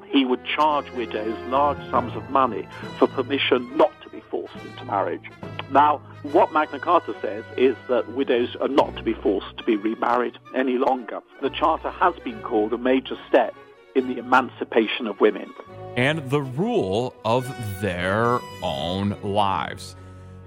he 0.07 0.23
would 0.23 0.45
charge 0.45 0.89
widows 0.91 1.37
large 1.49 1.89
sums 1.91 2.15
of 2.15 2.29
money 2.29 2.65
for 2.97 3.07
permission 3.07 3.69
not 3.75 3.91
to 4.01 4.07
be 4.07 4.21
forced 4.21 4.55
into 4.55 4.85
marriage. 4.85 5.29
Now, 5.71 5.97
what 6.21 6.53
Magna 6.53 6.79
Carta 6.79 7.13
says 7.19 7.43
is 7.57 7.75
that 7.89 8.13
widows 8.13 8.55
are 8.61 8.69
not 8.69 8.95
to 8.95 9.03
be 9.03 9.13
forced 9.13 9.57
to 9.57 9.65
be 9.65 9.75
remarried 9.75 10.37
any 10.55 10.77
longer. 10.77 11.19
The 11.41 11.49
Charter 11.49 11.89
has 11.89 12.15
been 12.23 12.41
called 12.43 12.71
a 12.71 12.77
major 12.77 13.17
step 13.27 13.53
in 13.95 14.07
the 14.07 14.17
emancipation 14.17 15.07
of 15.07 15.19
women. 15.19 15.53
And 15.95 16.29
the 16.29 16.41
rule 16.41 17.15
of 17.23 17.47
their 17.81 18.39
own 18.61 19.15
lives. 19.21 19.95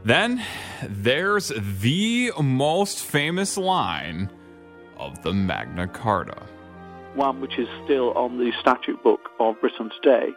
Then 0.04 0.42
there's 0.88 1.52
the 1.80 2.32
most 2.40 2.98
famous 3.04 3.56
line 3.56 4.30
of 4.98 5.22
the 5.22 5.32
Magna 5.32 5.88
Carta. 5.88 6.42
One 7.14 7.40
which 7.40 7.58
is 7.58 7.68
still 7.84 8.12
on 8.12 8.38
the 8.38 8.52
statute 8.60 9.02
book 9.02 9.30
of 9.40 9.60
Britain 9.60 9.90
today 10.00 10.30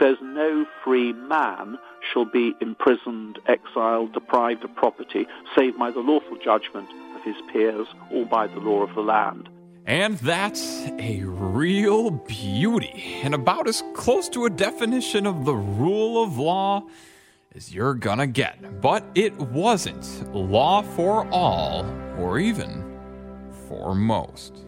says 0.00 0.16
no 0.22 0.64
free 0.84 1.12
man 1.12 1.76
shall 2.12 2.24
be 2.24 2.54
imprisoned, 2.60 3.38
exiled, 3.46 4.12
deprived 4.12 4.64
of 4.64 4.74
property, 4.74 5.26
save 5.56 5.76
by 5.78 5.90
the 5.90 6.00
lawful 6.00 6.36
judgment 6.42 6.88
of 7.16 7.22
his 7.22 7.36
peers 7.52 7.88
or 8.10 8.24
by 8.24 8.46
the 8.46 8.60
law 8.60 8.82
of 8.82 8.94
the 8.94 9.00
land. 9.00 9.48
And 9.90 10.18
that's 10.18 10.86
a 11.00 11.24
real 11.24 12.12
beauty, 12.12 13.20
and 13.24 13.34
about 13.34 13.66
as 13.66 13.82
close 13.92 14.28
to 14.28 14.44
a 14.44 14.50
definition 14.50 15.26
of 15.26 15.44
the 15.44 15.56
rule 15.56 16.22
of 16.22 16.38
law 16.38 16.84
as 17.56 17.74
you're 17.74 17.94
gonna 17.94 18.28
get. 18.28 18.80
But 18.80 19.02
it 19.16 19.36
wasn't 19.36 20.32
law 20.32 20.82
for 20.82 21.26
all, 21.32 21.84
or 22.20 22.38
even 22.38 22.84
for 23.66 23.96
most. 23.96 24.64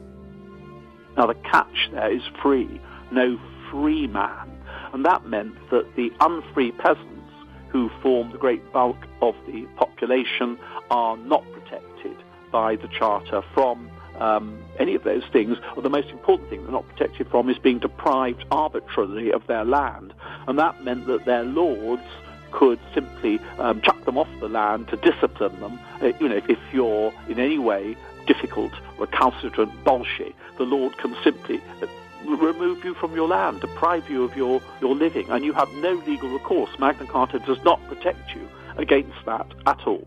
Now, 1.16 1.26
the 1.26 1.34
catch 1.34 1.90
there 1.92 2.10
is 2.10 2.22
free, 2.42 2.80
no 3.12 3.38
free 3.70 4.08
man. 4.08 4.50
And 4.92 5.04
that 5.04 5.24
meant 5.24 5.54
that 5.70 5.94
the 5.94 6.10
unfree 6.18 6.72
peasants 6.72 7.32
who 7.68 7.90
form 8.02 8.32
the 8.32 8.38
great 8.38 8.72
bulk 8.72 8.98
of 9.20 9.36
the 9.46 9.66
population 9.76 10.58
are 10.90 11.16
not 11.16 11.44
protected 11.52 12.16
by 12.50 12.74
the 12.74 12.88
Charter 12.88 13.42
from 13.54 13.88
um, 14.22 14.62
any 14.78 14.94
of 14.94 15.02
those 15.04 15.24
things, 15.32 15.58
or 15.76 15.82
the 15.82 15.90
most 15.90 16.08
important 16.08 16.48
thing 16.48 16.62
they're 16.62 16.72
not 16.80 16.88
protected 16.88 17.28
from 17.28 17.50
is 17.50 17.58
being 17.58 17.80
deprived 17.80 18.44
arbitrarily 18.50 19.32
of 19.32 19.46
their 19.46 19.64
land. 19.64 20.14
And 20.46 20.58
that 20.58 20.82
meant 20.84 21.06
that 21.06 21.24
their 21.24 21.44
lords 21.44 22.08
could 22.52 22.78
simply 22.94 23.40
um, 23.58 23.80
chuck 23.80 24.04
them 24.04 24.16
off 24.16 24.28
the 24.40 24.48
land 24.48 24.88
to 24.88 24.96
discipline 24.96 25.58
them. 25.60 25.78
Uh, 26.00 26.12
you 26.20 26.28
know, 26.28 26.40
if 26.48 26.58
you're 26.72 27.12
in 27.28 27.38
any 27.40 27.58
way 27.58 27.96
difficult, 28.26 28.72
recalcitrant, 28.98 29.72
bolshe, 29.84 30.32
the 30.58 30.64
Lord 30.64 30.96
can 30.98 31.16
simply 31.24 31.60
uh, 31.82 31.86
remove 32.26 32.84
you 32.84 32.94
from 32.94 33.14
your 33.14 33.26
land, 33.26 33.60
deprive 33.60 34.08
you 34.08 34.22
of 34.22 34.36
your, 34.36 34.60
your 34.80 34.94
living, 34.94 35.28
and 35.30 35.44
you 35.44 35.52
have 35.52 35.70
no 35.74 35.94
legal 36.06 36.28
recourse. 36.28 36.70
Magna 36.78 37.06
Carta 37.06 37.38
does 37.40 37.62
not 37.64 37.80
protect 37.88 38.34
you 38.34 38.48
against 38.76 39.24
that 39.26 39.46
at 39.66 39.80
all. 39.86 40.06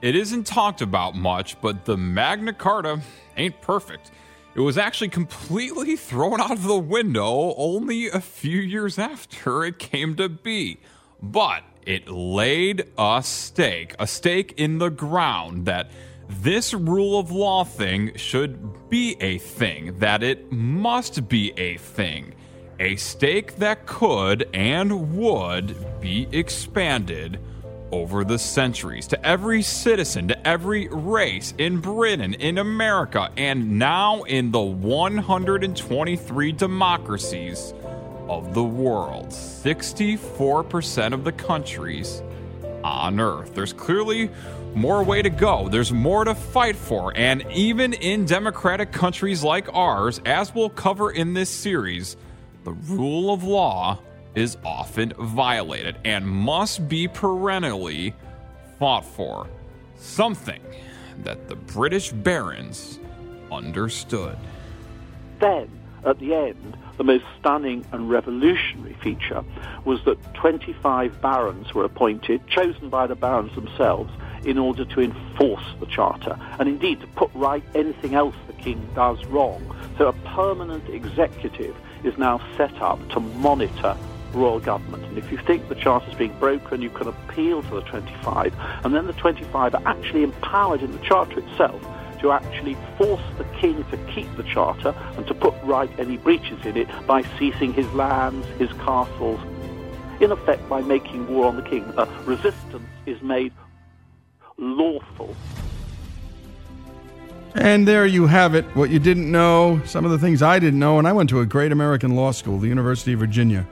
It 0.00 0.14
isn't 0.14 0.46
talked 0.46 0.80
about 0.80 1.16
much, 1.16 1.60
but 1.60 1.84
the 1.84 1.96
Magna 1.96 2.52
Carta 2.52 3.00
ain't 3.36 3.60
perfect. 3.60 4.12
It 4.54 4.60
was 4.60 4.78
actually 4.78 5.08
completely 5.08 5.96
thrown 6.08 6.40
out 6.40 6.52
of 6.52 6.62
the 6.62 6.78
window 6.78 7.54
only 7.56 8.08
a 8.08 8.20
few 8.20 8.60
years 8.60 8.98
after 8.98 9.64
it 9.64 9.80
came 9.80 10.14
to 10.16 10.28
be. 10.28 10.78
But 11.20 11.64
it 11.84 12.08
laid 12.08 12.84
a 12.96 13.22
stake, 13.24 13.96
a 13.98 14.06
stake 14.06 14.54
in 14.56 14.78
the 14.78 14.90
ground 14.90 15.66
that 15.66 15.90
this 16.28 16.74
rule 16.74 17.18
of 17.18 17.32
law 17.32 17.64
thing 17.64 18.16
should 18.16 18.88
be 18.88 19.16
a 19.20 19.38
thing, 19.38 19.98
that 19.98 20.22
it 20.22 20.52
must 20.52 21.28
be 21.28 21.52
a 21.56 21.76
thing. 21.78 22.34
A 22.78 22.94
stake 22.94 23.56
that 23.56 23.86
could 23.86 24.48
and 24.54 25.16
would 25.16 26.00
be 26.00 26.28
expanded 26.30 27.40
over 27.92 28.24
the 28.24 28.38
centuries 28.38 29.06
to 29.08 29.26
every 29.26 29.62
citizen, 29.62 30.28
to 30.28 30.46
every 30.46 30.88
race 30.88 31.54
in 31.58 31.80
Britain, 31.80 32.34
in 32.34 32.58
America, 32.58 33.30
and 33.36 33.78
now 33.78 34.22
in 34.24 34.50
the 34.50 34.60
123 34.60 36.52
democracies 36.52 37.72
of 38.28 38.54
the 38.54 38.64
world. 38.64 39.28
64% 39.28 41.12
of 41.12 41.24
the 41.24 41.32
countries 41.32 42.22
on 42.84 43.20
Earth. 43.20 43.54
There's 43.54 43.72
clearly 43.72 44.30
more 44.74 45.02
way 45.02 45.22
to 45.22 45.30
go. 45.30 45.68
There's 45.68 45.92
more 45.92 46.24
to 46.24 46.34
fight 46.34 46.76
for. 46.76 47.12
And 47.16 47.44
even 47.52 47.94
in 47.94 48.26
democratic 48.26 48.92
countries 48.92 49.42
like 49.42 49.72
ours, 49.74 50.20
as 50.24 50.54
we'll 50.54 50.70
cover 50.70 51.10
in 51.10 51.34
this 51.34 51.50
series, 51.50 52.16
the 52.64 52.72
rule 52.72 53.32
of 53.32 53.42
law 53.44 53.98
is 54.38 54.56
often 54.64 55.12
violated 55.18 55.96
and 56.04 56.24
must 56.26 56.88
be 56.88 57.08
perennially 57.08 58.14
fought 58.78 59.04
for. 59.04 59.48
Something 59.96 60.62
that 61.24 61.48
the 61.48 61.56
British 61.56 62.12
barons 62.12 63.00
understood. 63.50 64.38
Then, 65.40 65.68
at 66.04 66.20
the 66.20 66.34
end, 66.34 66.76
the 66.98 67.04
most 67.04 67.24
stunning 67.40 67.84
and 67.90 68.08
revolutionary 68.08 68.94
feature 69.02 69.44
was 69.84 70.04
that 70.04 70.34
25 70.34 71.20
barons 71.20 71.74
were 71.74 71.84
appointed, 71.84 72.46
chosen 72.46 72.88
by 72.88 73.08
the 73.08 73.16
barons 73.16 73.54
themselves, 73.56 74.12
in 74.44 74.56
order 74.56 74.84
to 74.84 75.00
enforce 75.00 75.64
the 75.80 75.86
charter 75.86 76.38
and 76.60 76.68
indeed 76.68 77.00
to 77.00 77.06
put 77.08 77.28
right 77.34 77.64
anything 77.74 78.14
else 78.14 78.36
the 78.46 78.52
king 78.52 78.88
does 78.94 79.24
wrong. 79.26 79.60
So 79.98 80.06
a 80.06 80.12
permanent 80.12 80.88
executive 80.88 81.76
is 82.04 82.16
now 82.18 82.40
set 82.56 82.80
up 82.80 83.00
to 83.10 83.20
monitor 83.20 83.96
royal 84.32 84.60
government. 84.60 85.04
And 85.04 85.18
if 85.18 85.30
you 85.30 85.38
think 85.38 85.68
the 85.68 85.74
charter 85.74 86.10
is 86.10 86.14
being 86.14 86.36
broken, 86.38 86.82
you 86.82 86.90
can 86.90 87.08
appeal 87.08 87.62
to 87.62 87.70
the 87.76 87.82
25, 87.82 88.54
and 88.84 88.94
then 88.94 89.06
the 89.06 89.12
25 89.14 89.74
are 89.74 89.82
actually 89.86 90.22
empowered 90.22 90.82
in 90.82 90.92
the 90.92 90.98
charter 90.98 91.40
itself 91.40 91.82
to 92.20 92.32
actually 92.32 92.76
force 92.96 93.22
the 93.36 93.44
king 93.60 93.84
to 93.90 93.96
keep 94.12 94.34
the 94.36 94.42
charter 94.42 94.94
and 95.16 95.26
to 95.26 95.34
put 95.34 95.54
right 95.62 95.90
any 95.98 96.16
breaches 96.16 96.64
in 96.64 96.76
it 96.76 96.88
by 97.06 97.22
seizing 97.38 97.72
his 97.72 97.90
lands, 97.92 98.46
his 98.58 98.72
castles, 98.74 99.40
in 100.20 100.32
effect 100.32 100.68
by 100.68 100.80
making 100.82 101.28
war 101.28 101.46
on 101.46 101.56
the 101.56 101.62
king. 101.62 101.84
A 101.96 102.06
resistance 102.24 102.88
is 103.06 103.20
made 103.22 103.52
lawful. 104.56 105.36
And 107.54 107.88
there 107.88 108.06
you 108.06 108.26
have 108.26 108.54
it, 108.54 108.64
what 108.76 108.90
you 108.90 108.98
didn't 108.98 109.30
know, 109.30 109.80
some 109.84 110.04
of 110.04 110.10
the 110.10 110.18
things 110.18 110.42
I 110.42 110.58
didn't 110.58 110.78
know, 110.78 110.98
and 110.98 111.08
I 111.08 111.12
went 111.12 111.30
to 111.30 111.40
a 111.40 111.46
great 111.46 111.72
American 111.72 112.14
law 112.14 112.30
school, 112.30 112.58
the 112.58 112.68
University 112.68 113.14
of 113.14 113.20
Virginia. 113.20 113.66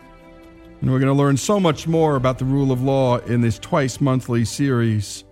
And 0.81 0.91
we're 0.91 0.99
going 0.99 1.15
to 1.15 1.15
learn 1.15 1.37
so 1.37 1.59
much 1.59 1.87
more 1.87 2.17
about 2.17 2.39
the 2.39 2.45
rule 2.45 2.71
of 2.71 2.83
law 2.83 3.19
in 3.19 3.41
this 3.41 3.59
twice 3.59 4.01
monthly 4.01 4.45
series, 4.45 5.25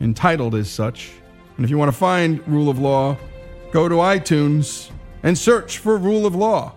entitled 0.00 0.54
as 0.54 0.70
such. 0.70 1.10
And 1.56 1.64
if 1.64 1.70
you 1.70 1.78
want 1.78 1.90
to 1.90 1.96
find 1.96 2.46
Rule 2.48 2.68
of 2.68 2.78
Law, 2.78 3.16
go 3.72 3.88
to 3.88 3.96
iTunes 3.96 4.90
and 5.22 5.36
search 5.36 5.78
for 5.78 5.96
Rule 5.96 6.26
of 6.26 6.34
Law. 6.34 6.74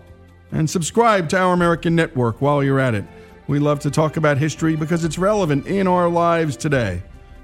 And 0.52 0.68
subscribe 0.68 1.28
to 1.30 1.38
Our 1.38 1.52
American 1.52 1.94
Network 1.94 2.40
while 2.40 2.64
you're 2.64 2.80
at 2.80 2.94
it. 2.94 3.04
We 3.46 3.58
love 3.58 3.80
to 3.80 3.90
talk 3.90 4.16
about 4.16 4.38
history 4.38 4.76
because 4.76 5.04
it's 5.04 5.18
relevant 5.18 5.66
in 5.66 5.86
our 5.86 6.08
lives 6.08 6.56
today. 6.56 7.02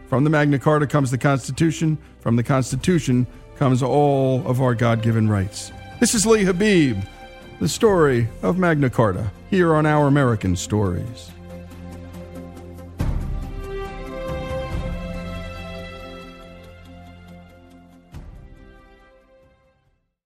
From 0.09 0.25
the 0.25 0.31
Magna 0.31 0.59
Carta 0.59 0.87
comes 0.87 1.11
the 1.11 1.19
Constitution. 1.19 1.99
From 2.21 2.37
the 2.37 2.43
Constitution 2.43 3.27
comes 3.57 3.83
all 3.83 4.47
of 4.47 4.61
our 4.61 4.75
God 4.75 5.03
given 5.03 5.29
rights. 5.29 5.73
This 6.01 6.15
is 6.15 6.27
Lee 6.27 6.45
Habeeb, 6.45 7.07
the 7.61 7.69
story 7.69 8.29
of 8.43 8.59
Magna 8.59 8.91
Carta, 8.91 9.31
here 9.51 9.75
on 9.75 9.87
Our 9.87 10.07
American 10.07 10.57
Stories. 10.57 11.31